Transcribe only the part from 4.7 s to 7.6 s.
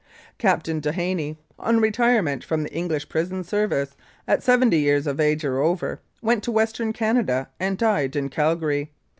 years of age or over, went to Western Canada